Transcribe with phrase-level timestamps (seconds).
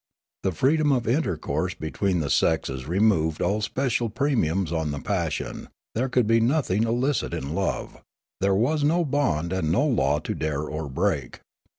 [0.41, 6.09] The freedom of intercourse between the sexes removed all special premiums on the passion; there
[6.09, 8.01] could be nothing illicit in love;
[8.39, 11.41] there was no bond and no law to dare or break.